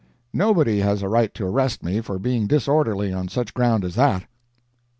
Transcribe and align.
Nobody 0.33 0.79
has 0.79 1.03
a 1.03 1.07
right 1.07 1.31
to 1.35 1.45
arrest 1.45 1.83
me 1.83 2.01
for 2.01 2.17
being 2.17 2.47
disorderly 2.47 3.13
on 3.13 3.27
such 3.27 3.53
ground 3.53 3.85
as 3.85 3.93
that. 3.93 4.23